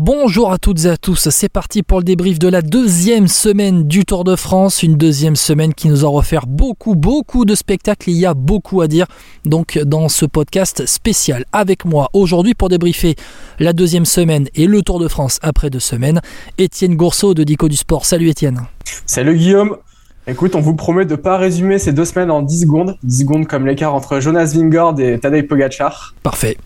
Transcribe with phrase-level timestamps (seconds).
[0.00, 3.82] Bonjour à toutes et à tous, c'est parti pour le débrief de la deuxième semaine
[3.82, 8.10] du Tour de France, une deuxième semaine qui nous a offert beaucoup beaucoup de spectacles,
[8.10, 9.06] il y a beaucoup à dire
[9.44, 13.16] donc dans ce podcast spécial avec moi aujourd'hui pour débriefer
[13.58, 16.20] la deuxième semaine et le Tour de France après deux semaines,
[16.58, 18.06] Étienne Gourceau de Dico du Sport.
[18.06, 18.68] Salut Étienne.
[19.04, 19.78] Salut Guillaume.
[20.30, 22.98] Écoute, on vous promet de pas résumer ces deux semaines en 10 secondes.
[23.02, 26.14] 10 secondes comme l'écart entre Jonas Vingord et Tadej Pogacar.
[26.22, 26.58] Parfait.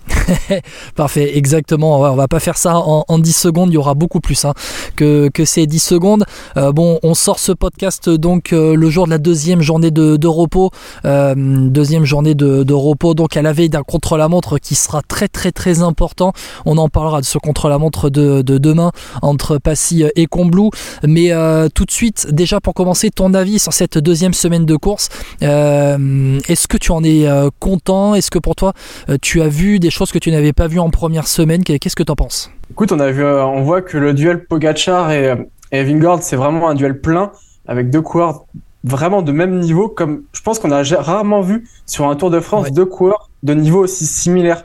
[0.96, 2.00] Parfait, exactement.
[2.00, 4.54] on va pas faire ça en, 10 secondes, il y aura beaucoup plus hein,
[4.96, 6.24] que, que, ces 10 secondes.
[6.56, 10.26] Euh, bon, on sort ce podcast donc euh, le jour de la deuxième journée de,
[10.26, 10.72] repos.
[11.04, 15.28] Euh, deuxième journée de, de, repos, donc à la veille d'un contre-la-montre qui sera très
[15.28, 16.32] très très important.
[16.66, 18.90] On en parlera de ce contre-la-montre de, de, demain
[19.22, 20.70] entre Passy et Combloux.
[21.06, 21.30] Mais
[21.76, 25.08] tout de suite, déjà pour commencer, ton avis sur cette deuxième semaine de course.
[25.42, 28.14] Euh, est-ce que tu en es euh, content?
[28.14, 28.72] Est-ce que pour toi,
[29.08, 31.62] euh, tu as vu des choses que tu n'avais pas vues en première semaine?
[31.64, 32.50] Qu'est-ce que tu en penses?
[32.70, 35.34] Écoute, on, a vu, on voit que le duel Pogachar et,
[35.72, 37.32] et Vingord, c'est vraiment un duel plein
[37.66, 38.44] avec deux coureurs
[38.84, 39.88] vraiment de même niveau.
[39.88, 43.54] Comme je pense qu'on a rarement vu sur un Tour de France deux coureurs de
[43.54, 44.62] niveau aussi similaire.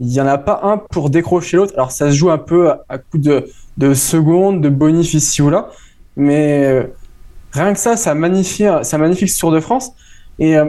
[0.00, 1.72] Il n'y en a pas un pour décrocher l'autre.
[1.76, 3.46] Alors ça se joue un peu à, coup de,
[3.78, 5.68] de secondes, de bonus ici ou là.
[6.16, 6.90] Mais
[7.54, 9.92] Rien que ça, ça magnifie, ça magnifie ce Tour de France.
[10.40, 10.66] Et euh,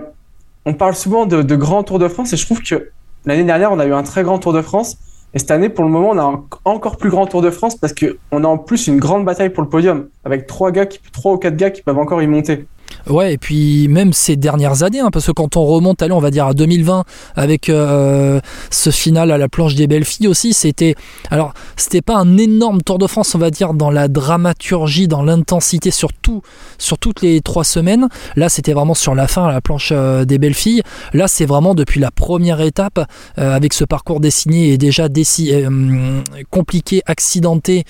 [0.66, 2.92] on parle souvent de, de grands Tours de France et je trouve que
[3.26, 4.98] l'année dernière, on a eu un très grand Tour de France.
[5.34, 7.76] Et cette année, pour le moment, on a un encore plus grand Tour de France
[7.76, 11.34] parce qu'on a en plus une grande bataille pour le podium avec trois gars, trois
[11.34, 12.68] ou quatre gars qui peuvent encore y monter.
[13.08, 16.20] Ouais, et puis même ces dernières années, hein, parce que quand on remonte, allez, on
[16.20, 17.04] va dire à 2020,
[17.36, 18.40] avec euh,
[18.72, 20.96] ce final à la planche des belles filles aussi, c'était.
[21.30, 25.22] Alors, c'était pas un énorme Tour de France, on va dire, dans la dramaturgie, dans
[25.22, 26.10] l'intensité, sur,
[26.78, 28.08] sur toutes les trois semaines.
[28.36, 30.82] Là, c'était vraiment sur la fin, à la planche euh, des belles filles.
[31.14, 33.00] Là, c'est vraiment depuis la première étape,
[33.38, 35.08] euh, avec ce parcours dessiné et déjà
[36.50, 37.84] compliqué, accidenté,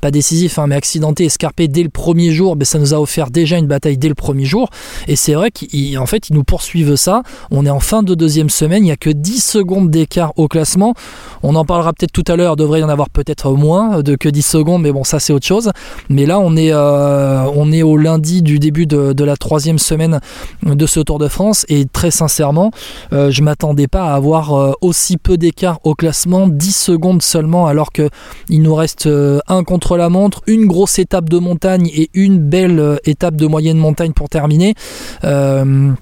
[0.00, 3.30] pas décisif, hein, mais accidenté, escarpé dès le premier jour, mais ça nous a offert
[3.30, 4.70] déjà une bataille dès le premier jour.
[5.08, 7.22] Et c'est vrai qu'en fait, ils nous poursuivent ça.
[7.50, 8.82] On est en fin de deuxième semaine.
[8.82, 10.94] Il n'y a que 10 secondes d'écart au classement.
[11.42, 12.56] On en parlera peut-être tout à l'heure.
[12.56, 14.82] Devrait y en avoir peut-être moins de que 10 secondes.
[14.82, 15.70] Mais bon, ça, c'est autre chose.
[16.08, 20.20] Mais là, on est, euh, on est au lundi du début de, la troisième semaine
[20.64, 21.66] de ce Tour de France.
[21.68, 22.70] Et très sincèrement,
[23.12, 26.48] euh, je m'attendais pas à avoir euh, aussi peu d'écart au classement.
[26.48, 28.08] 10 secondes seulement, alors que
[28.48, 29.08] il nous reste
[29.48, 33.78] un contre la montre, une grosse étape de montagne et une belle étape de moyenne
[33.78, 34.74] montagne pour terminer.
[35.22, 35.92] Euh,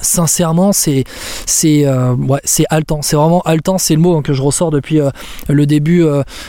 [0.00, 1.04] sincèrement c'est
[1.46, 3.02] c'est euh, ouais, c'est haletant.
[3.02, 3.78] C'est vraiment haletant.
[3.78, 5.10] C'est le mot que je ressors depuis euh,
[5.48, 6.04] le début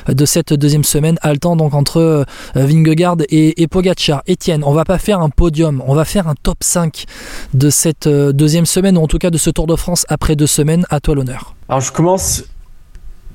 [0.07, 1.19] de cette deuxième semaine.
[1.21, 2.25] Haletant donc entre
[2.55, 4.23] Vingegaard et, et Pogacar.
[4.27, 5.83] Etienne on va pas faire un podium.
[5.85, 7.05] On va faire un top 5
[7.53, 10.47] de cette deuxième semaine ou en tout cas de ce Tour de France après deux
[10.47, 10.85] semaines.
[10.89, 11.55] À toi l'honneur.
[11.69, 12.45] Alors je commence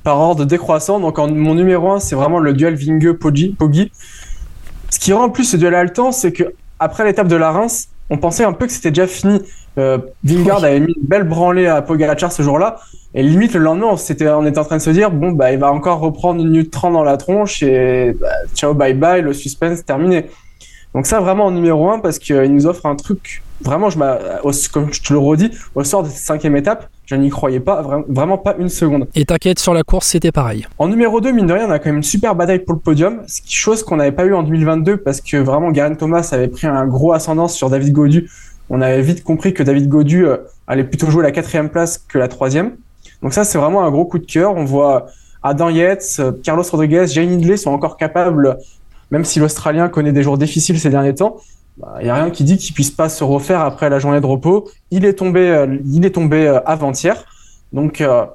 [0.03, 0.99] par ordre décroissant.
[0.99, 3.55] Donc en, mon numéro 1 c'est vraiment le duel Vinge Poggi.
[4.89, 7.89] Ce qui rend en plus ce duel haletant c'est que après l'étape de la Reims,
[8.09, 9.41] on pensait un peu que c'était déjà fini.
[9.77, 12.77] Euh, Vingard avait mis une belle branlée à Pogacar ce jour-là.
[13.13, 15.71] Et limite, le lendemain, on, était, en train de se dire, bon, bah, il va
[15.71, 19.85] encore reprendre une minute 30 dans la tronche et bah, ciao, bye bye, le suspense
[19.85, 20.25] terminé.
[20.93, 24.91] Donc ça, vraiment en numéro un, parce qu'il nous offre un truc, vraiment, je comme
[24.91, 28.37] je te le redis, au sort de cette cinquième étape, je n'y croyais pas, vraiment
[28.37, 29.07] pas une seconde.
[29.15, 30.67] Et t'inquiète, sur la course, c'était pareil.
[30.77, 32.79] En numéro 2, mine de rien, on a quand même une super bataille pour le
[32.79, 36.67] podium, chose qu'on n'avait pas eu en 2022 parce que vraiment, Garen Thomas avait pris
[36.67, 38.29] un gros ascendance sur David Godu.
[38.69, 40.37] On avait vite compris que David Godu euh,
[40.67, 42.75] allait plutôt jouer la quatrième place que la troisième.
[43.23, 44.55] Donc ça, c'est vraiment un gros coup de cœur.
[44.55, 45.07] On voit
[45.41, 48.59] Adam Yates, euh, Carlos Rodriguez, Jane Hindley sont encore capables,
[49.09, 51.37] même si l'Australien connaît des jours difficiles ces derniers temps,
[51.79, 54.19] il bah, n'y a rien qui dit qu'il puisse pas se refaire après la journée
[54.19, 54.69] de repos.
[54.91, 57.23] Il est tombé, euh, il est tombé euh, avant-hier,
[57.71, 58.25] donc euh,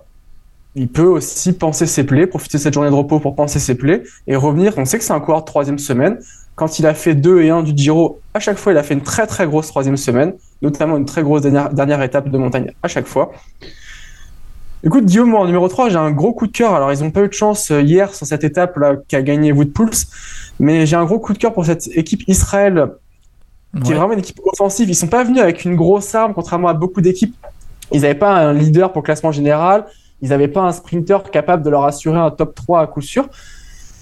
[0.75, 3.75] il peut aussi penser ses plaies, profiter de cette journée de repos pour penser ses
[3.75, 4.73] plaies et revenir.
[4.79, 6.19] On sait que c'est un coureur de troisième semaine.
[6.55, 8.95] Quand il a fait 2 et 1 du Giro, à chaque fois, il a fait
[8.95, 12.89] une très très grosse troisième semaine, notamment une très grosse dernière, étape de montagne à
[12.89, 13.33] chaque fois.
[14.85, 16.75] Écoute, Guillaume, en numéro 3, j'ai un gros coup de cœur.
[16.75, 20.07] Alors, ils n'ont pas eu de chance hier sur cette étape-là qu'a gagné Wood Pulse,
[20.61, 22.89] mais j'ai un gros coup de cœur pour cette équipe Israël
[23.83, 24.89] qui est vraiment une équipe offensive.
[24.89, 27.35] Ils sont pas venus avec une grosse arme, contrairement à beaucoup d'équipes.
[27.93, 29.87] Ils n'avaient pas un leader pour le classement général.
[30.23, 33.29] Ils n'avaient pas un sprinter capable de leur assurer un top 3 à coup sûr.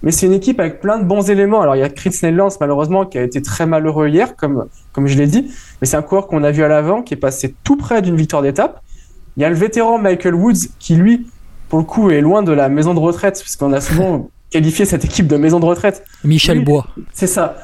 [0.03, 1.61] Mais c'est une équipe avec plein de bons éléments.
[1.61, 5.07] Alors, il y a Chris Nellans, malheureusement, qui a été très malheureux hier, comme, comme
[5.07, 5.49] je l'ai dit.
[5.81, 8.17] Mais c'est un coureur qu'on a vu à l'avant, qui est passé tout près d'une
[8.17, 8.81] victoire d'étape.
[9.37, 11.27] Il y a le vétéran Michael Woods, qui lui,
[11.69, 15.05] pour le coup, est loin de la maison de retraite, puisqu'on a souvent qualifié cette
[15.05, 16.03] équipe de maison de retraite.
[16.25, 16.85] Michel Bois.
[17.13, 17.55] C'est ça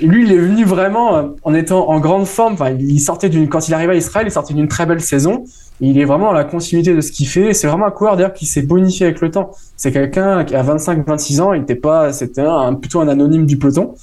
[0.00, 2.54] lui, il est venu vraiment euh, en étant en grande forme.
[2.54, 5.44] Enfin, il sortait d'une, quand il arrivait à Israël, il sortait d'une très belle saison.
[5.80, 7.54] Il est vraiment dans la continuité de ce qu'il fait.
[7.54, 9.50] C'est vraiment un coureur qui s'est bonifié avec le temps.
[9.76, 13.58] C'est quelqu'un qui a 25-26 ans, il n'était pas, c'était un, plutôt un anonyme du
[13.58, 13.94] peloton.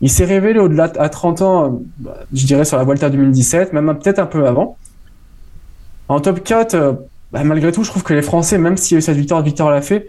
[0.00, 1.68] Il s'est révélé au-delà à 30 ans, euh,
[1.98, 4.76] bah, je dirais sur la Volta 2017, même peut-être un peu avant.
[6.08, 6.92] En top 4, euh,
[7.32, 9.42] bah, malgré tout, je trouve que les Français, même s'il y a eu cette victoire,
[9.42, 10.08] Victor l'a fait,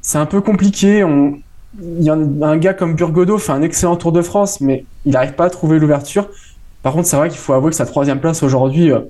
[0.00, 1.04] c'est un peu compliqué.
[1.04, 1.38] On,
[1.80, 5.12] il y a un, gars comme Burgodo fait un excellent Tour de France, mais il
[5.12, 6.28] n'arrive pas à trouver l'ouverture.
[6.82, 9.00] Par contre, c'est vrai qu'il faut avouer que sa troisième place aujourd'hui, euh,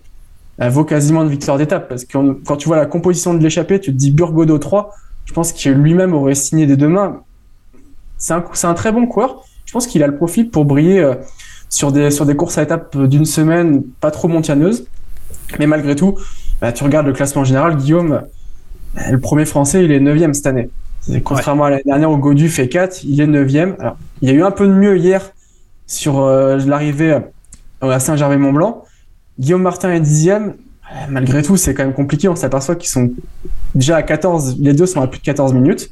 [0.69, 1.89] vaut quasiment une victoire d'étape.
[1.89, 4.91] Parce que quand tu vois la composition de l'échappée, tu te dis Burgodo 3,
[5.25, 7.23] je pense qu'il lui-même aurait signé des deux mains.
[8.17, 9.45] C'est un, un très bon coureur.
[9.65, 11.15] Je pense qu'il a le profil pour briller euh,
[11.69, 14.87] sur, des, courses à étapes d'une semaine pas trop montagneuses.
[15.59, 16.17] Mais malgré tout,
[16.61, 18.23] bah, tu regardes le classement général, Guillaume,
[19.11, 20.71] le premier français, il est 9 cette année.
[21.25, 24.35] Contrairement à l'année dernière où Godu fait 4, il est 9 Alors, il y a
[24.35, 25.33] eu un peu de mieux hier
[25.87, 27.19] sur euh, l'arrivée
[27.83, 28.85] euh, à Saint-Gervais-Mont-Blanc.
[29.39, 30.31] Guillaume Martin est 10
[31.11, 32.29] Malgré tout, c'est quand même compliqué.
[32.29, 33.11] On s'aperçoit qu'ils sont
[33.75, 34.57] déjà à 14.
[34.59, 35.91] Les deux sont à plus de 14 minutes.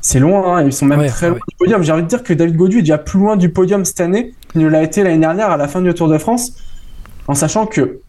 [0.00, 1.82] C'est loin, hein, ils sont même très loin du podium.
[1.82, 4.34] J'ai envie de dire que David Godu est déjà plus loin du podium cette année
[4.50, 6.52] qu'il ne l'a été l'année dernière à la fin du Tour de France.
[7.26, 8.00] En sachant que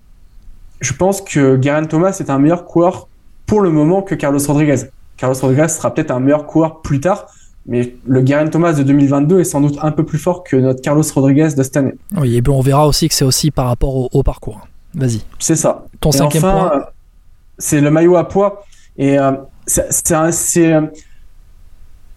[0.80, 3.10] je pense que Garen Thomas est un meilleur coureur
[3.46, 4.86] pour le moment que Carlos Rodriguez.
[5.20, 7.28] Carlos Rodriguez sera peut-être un meilleur coureur plus tard,
[7.66, 10.82] mais le Garen Thomas de 2022 est sans doute un peu plus fort que notre
[10.82, 11.94] Carlos Rodriguez de cette année.
[12.18, 14.68] Oui, et bien on verra aussi que c'est aussi par rapport au, parcours.
[14.96, 15.22] Vas-y.
[15.38, 15.86] C'est ça.
[16.00, 16.72] Ton cinquième point.
[16.74, 16.80] Euh,
[17.58, 18.64] c'est le maillot à poids.
[18.98, 19.34] Et euh,
[19.68, 20.82] c'est euh,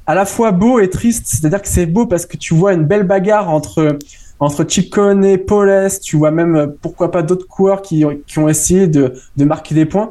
[0.06, 1.26] à la fois beau et triste.
[1.26, 3.98] C'est-à-dire que c'est beau parce que tu vois une belle bagarre entre
[4.38, 8.88] entre Chicone et Paules, tu vois même pourquoi pas d'autres coureurs qui, qui ont essayé
[8.88, 10.10] de, de marquer des points.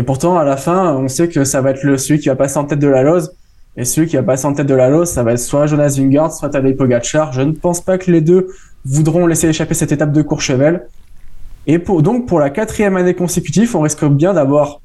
[0.00, 2.34] Et pourtant, à la fin, on sait que ça va être le, celui qui va
[2.34, 3.32] passer en tête de la lose.
[3.76, 5.96] Et celui qui va passer en tête de la lose, ça va être soit Jonas
[5.98, 7.34] Vingegaard, soit Tadej Pogacar.
[7.34, 8.48] Je ne pense pas que les deux
[8.86, 10.88] voudront laisser échapper cette étape de Courchevel.
[11.66, 14.80] Et pour, donc, pour la quatrième année consécutive, on risque bien d'avoir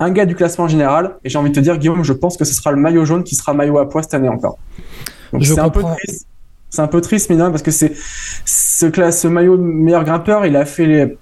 [0.00, 1.14] un gars du classement général.
[1.22, 3.22] Et j'ai envie de te dire, Guillaume, je pense que ce sera le maillot jaune
[3.22, 4.58] qui sera maillot à poids cette année encore.
[5.40, 6.26] c'est un peu triste.
[6.68, 7.92] C'est un peu triste, mais non, parce que c'est
[8.44, 11.16] ce, ce maillot meilleur grimpeur, il a fait les,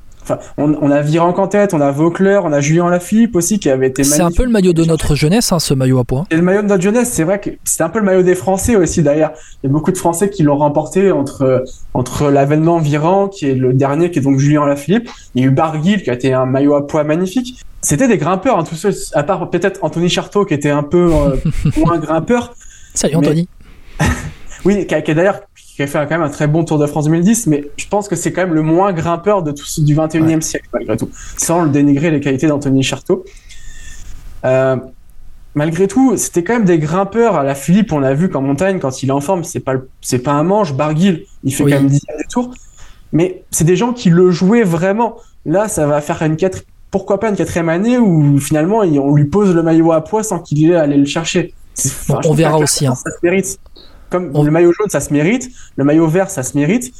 [0.57, 3.89] on, a Viran en tête, on a Vauclair, on a Julien Lafilippe aussi qui avait
[3.89, 4.05] été.
[4.05, 6.25] C'est un peu le maillot de notre jeunesse, hein, ce maillot à poids.
[6.31, 8.35] Et le maillot de notre jeunesse, c'est vrai que c'est un peu le maillot des
[8.35, 9.33] Français aussi d'ailleurs.
[9.63, 11.65] Il y a beaucoup de Français qui l'ont remporté entre
[11.95, 15.09] entre l'avènement Viran, qui est le dernier, qui est donc Julien Lafilippe.
[15.35, 17.63] Il y a eu Barguil qui a été un maillot à poids magnifique.
[17.81, 21.13] C'était des grimpeurs, hein, tous ceux, à part peut-être Anthony Charteau qui était un peu
[21.13, 21.37] euh,
[21.77, 22.55] moins grimpeur.
[22.95, 23.49] Salut Anthony.
[24.65, 25.41] oui, qui a, a d'ailleurs
[25.79, 28.09] qui a fait quand même un très bon Tour de France 2010, mais je pense
[28.09, 31.63] que c'est quand même le moins grimpeur de tout, du 21e siècle, malgré tout, sans
[31.63, 33.25] le dénigrer les qualités d'Anthony Charteau.
[34.45, 34.75] Euh,
[35.55, 37.37] malgré tout, c'était quand même des grimpeurs.
[37.37, 39.75] À la Philippe, on a vu qu'en montagne, quand il est en forme, c'est pas,
[40.01, 40.73] c'est pas un manche.
[40.75, 42.53] Barguil, il fait quand même 10 tours.
[43.13, 45.15] Mais c'est des gens qui le jouaient vraiment.
[45.47, 49.27] Là, ça va faire une quatre, pourquoi pas une quatrième année où finalement on lui
[49.27, 51.55] pose le maillot à poids sans qu'il ait à aller le chercher.
[52.09, 52.85] on verra aussi.
[52.85, 52.97] Hein.
[52.97, 53.61] Ça se mérite.
[54.11, 56.93] Comme le maillot jaune, ça se mérite, le maillot vert, ça se mérite.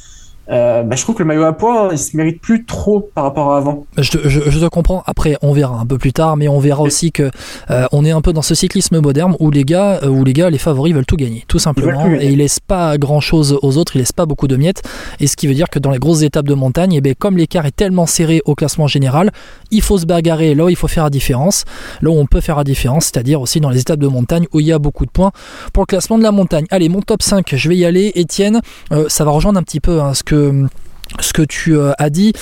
[0.49, 3.25] Euh, bah, je trouve que le maillot à poids, il se mérite plus trop par
[3.25, 3.85] rapport à avant.
[3.97, 5.03] Je, je, je, te comprends.
[5.05, 7.29] Après, on verra un peu plus tard, mais on verra aussi que
[7.69, 10.33] euh, on est un peu dans ce cyclisme moderne où les gars, euh, où les
[10.33, 13.77] gars, les favoris veulent tout gagner, tout simplement, et ils laissent pas grand chose aux
[13.77, 14.81] autres, ils laissent pas beaucoup de miettes.
[15.19, 17.13] Et ce qui veut dire que dans les grosses étapes de montagne, et eh ben,
[17.13, 19.31] comme l'écart est tellement serré au classement général,
[19.69, 21.65] il faut se bagarrer là où il faut faire la différence,
[22.01, 24.59] là où on peut faire la différence, c'est-à-dire aussi dans les étapes de montagne où
[24.59, 25.31] il y a beaucoup de points
[25.73, 26.65] pour le classement de la montagne.
[26.71, 28.11] Allez, mon top 5, je vais y aller.
[28.15, 28.61] Étienne,
[29.07, 30.38] ça va rejoindre un petit peu hein, ce que
[31.19, 32.33] ce que tu euh, as dit,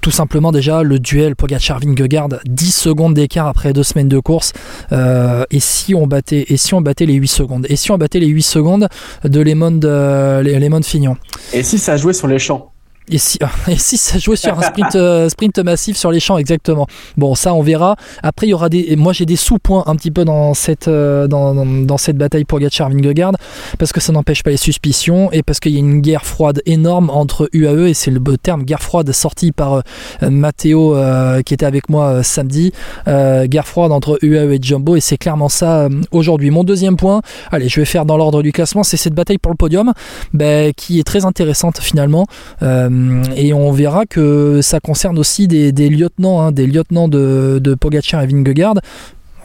[0.00, 4.52] tout simplement déjà le duel Pogacar-Vingegaard 10 secondes d'écart après deux semaines de course.
[4.92, 7.66] Euh, et si on battait et si on battait les 8 secondes?
[7.68, 8.88] Et si on battait les 8 secondes
[9.24, 11.16] de Lemon euh, Fignon?
[11.52, 12.72] Et si ça jouait sur les champs?
[13.10, 13.38] Et si,
[13.68, 16.86] et ça jouait sur un sprint, euh, sprint massif sur les champs, exactement.
[17.16, 17.96] Bon, ça, on verra.
[18.22, 18.96] Après, il y aura des.
[18.96, 23.32] Moi, j'ai des sous-points un petit peu dans cette, euh, dans, cette bataille pour Gatchar-Vingegaard,
[23.78, 26.62] parce que ça n'empêche pas les suspicions et parce qu'il y a une guerre froide
[26.66, 29.82] énorme entre UAE, et c'est le terme guerre froide sorti par
[30.22, 30.96] euh, Matteo
[31.44, 32.72] qui était avec moi samedi.
[33.06, 36.50] guerre froide entre UAE et Jumbo, et c'est clairement ça aujourd'hui.
[36.50, 39.52] Mon deuxième point, allez, je vais faire dans l'ordre du classement, c'est cette bataille pour
[39.52, 39.92] le podium,
[40.32, 42.26] ben, qui est très intéressante finalement.
[42.62, 42.88] Euh,
[43.36, 47.74] et on verra que ça concerne aussi des, lieutenants, hein, des lieutenants de, de
[48.22, 48.74] et Vingegaard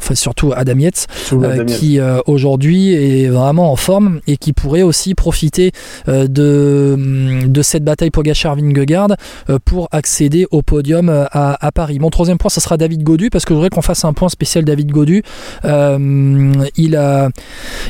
[0.05, 1.07] enfin surtout Adam Yates,
[1.67, 5.71] qui aujourd'hui est vraiment en forme et qui pourrait aussi profiter
[6.07, 6.97] de,
[7.47, 9.15] de cette bataille Pogacar-Vingegaard
[9.65, 11.97] pour accéder au podium à, Paris.
[11.99, 14.29] Mon troisième point, ce sera David Godu, parce que je voudrais qu'on fasse un point
[14.29, 15.23] spécial David Godu.
[15.63, 17.29] il, a,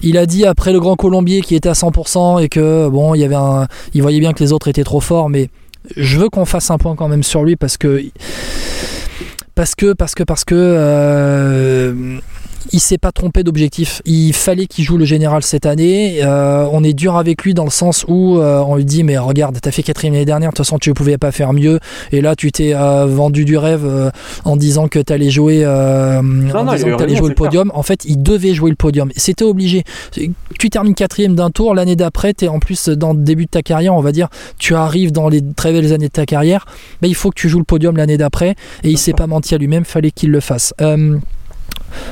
[0.02, 3.20] il a dit après le Grand Colombier qui était à 100% et que bon, il
[3.20, 5.50] y avait un, il voyait bien que les autres étaient trop forts, mais
[5.96, 8.04] je veux qu'on fasse un point quand même sur lui parce que
[9.56, 12.20] parce que parce que parce que euh,
[12.72, 14.02] il s'est pas trompé d'objectif.
[14.06, 16.20] Il fallait qu'il joue le général cette année.
[16.24, 19.18] Euh, on est dur avec lui dans le sens où euh, on lui dit mais
[19.18, 21.80] regarde, t'as fait quatrième l'année dernière, de toute façon tu ne pouvais pas faire mieux.
[22.12, 24.12] Et là tu t'es euh, vendu du rêve
[24.44, 27.72] en disant que t'allais jouer, allais jouer le podium.
[27.74, 29.12] En fait, il devait jouer le podium.
[29.16, 29.84] C'était obligé.
[30.12, 33.62] Tu termines quatrième d'un tour, l'année d'après, t'es en plus dans le début de ta
[33.62, 36.66] carrière, on va dire, tu arrives dans les très belles années de ta carrière.
[37.02, 38.56] Mais il faut que tu joues le podium l'année d'après.
[38.84, 40.74] Et il s'est pas menti à lui-même, fallait qu'il le fasse.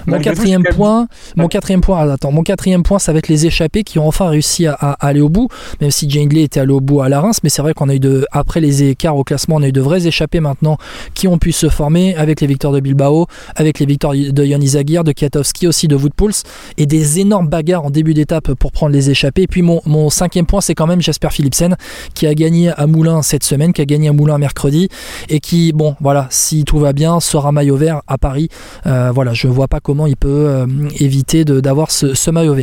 [0.06, 3.84] Mon quatrième point, mon quatrième point, attends, mon quatrième point, ça va être les échappés
[3.84, 5.48] qui ont enfin réussi à, aller au bout,
[5.82, 7.96] même si Jangley était allé au bout à la Reims, mais c'est vrai qu'on a
[7.96, 10.78] eu de, après les écarts au classement, on a eu de vrais échappés maintenant
[11.14, 14.78] qui ont pu se former avec les victoires de Bilbao, avec les victoires de Yannis
[14.78, 16.44] Aguirre, de Kiatowski aussi, de Woodpulse,
[16.78, 19.44] et des énormes bagarres en début d'étape pour prendre les échappés.
[19.44, 21.76] Et puis mon, mon cinquième point, c'est quand même Jasper Philipsen
[22.14, 24.90] qui a gagné à Moulins cette semaine, qui a gagné à Moulins mercredi,
[25.30, 28.50] et qui, bon, voilà, si tout va bien, sera maillot vert à Paris.
[28.86, 30.66] Euh, voilà, je vois pas comment il peut euh,
[31.00, 32.62] éviter d'avoir ce, ce, maillot vert.